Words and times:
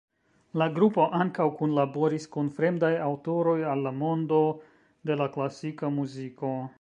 La 0.59 0.67
grupo 0.77 1.03
ankaŭ 1.17 1.45
kunlaboris 1.59 2.25
kun 2.35 2.49
fremdaj 2.57 2.91
aŭtoroj 3.09 3.55
al 3.73 3.85
la 3.89 3.93
mondo 3.99 4.41
de 5.11 5.19
la 5.23 5.29
klasika 5.37 5.93
muziko. 5.99 6.55